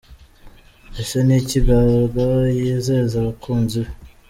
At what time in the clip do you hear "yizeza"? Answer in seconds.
2.57-3.15